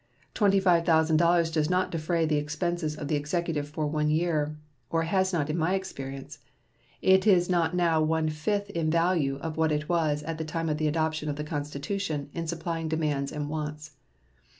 Twenty 0.33 0.59
five 0.59 0.83
thousand 0.83 1.17
dollars 1.17 1.51
does 1.51 1.69
not 1.69 1.91
defray 1.91 2.25
the 2.25 2.37
expenses 2.37 2.95
of 2.95 3.07
the 3.07 3.15
Executive 3.15 3.69
for 3.69 3.85
one 3.85 4.09
year, 4.09 4.57
or 4.89 5.03
has 5.03 5.31
not 5.31 5.47
in 5.47 5.55
my 5.59 5.75
experience. 5.75 6.39
It 7.03 7.27
is 7.27 7.51
not 7.51 7.75
now 7.75 8.01
one 8.01 8.27
fifth 8.29 8.71
in 8.71 8.89
value 8.89 9.37
of 9.43 9.57
what 9.57 9.71
it 9.71 9.87
was 9.89 10.23
at 10.23 10.39
the 10.39 10.43
time 10.43 10.69
of 10.69 10.79
the 10.79 10.87
adoption 10.87 11.29
of 11.29 11.35
the 11.35 11.43
Constitution 11.43 12.31
in 12.33 12.47
supplying 12.47 12.87
demands 12.87 13.31
and 13.31 13.47
wants. 13.47 13.91